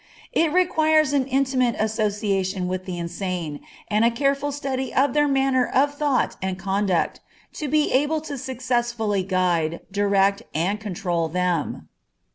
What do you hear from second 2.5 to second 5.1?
with the insane, and a careful study